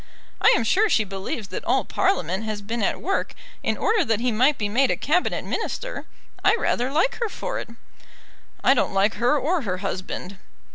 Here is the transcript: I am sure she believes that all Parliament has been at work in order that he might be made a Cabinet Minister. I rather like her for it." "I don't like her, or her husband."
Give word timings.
I 0.41 0.51
am 0.57 0.63
sure 0.63 0.89
she 0.89 1.03
believes 1.03 1.49
that 1.49 1.63
all 1.63 1.85
Parliament 1.85 2.43
has 2.43 2.63
been 2.63 2.81
at 2.81 2.99
work 2.99 3.35
in 3.61 3.77
order 3.77 4.03
that 4.03 4.19
he 4.19 4.31
might 4.31 4.57
be 4.57 4.67
made 4.67 4.89
a 4.89 4.97
Cabinet 4.97 5.45
Minister. 5.45 6.07
I 6.43 6.55
rather 6.55 6.89
like 6.91 7.17
her 7.21 7.29
for 7.29 7.59
it." 7.59 7.69
"I 8.63 8.73
don't 8.73 8.95
like 8.95 9.17
her, 9.17 9.37
or 9.37 9.61
her 9.61 9.77
husband." 9.77 10.39